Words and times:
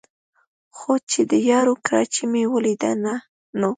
خو 0.77 0.93
چې 1.11 1.21
د 1.31 1.33
یارو 1.49 1.73
کراچۍ 1.87 2.23
مې 2.31 2.43
ولېده 2.53 2.91
نو 3.59 3.69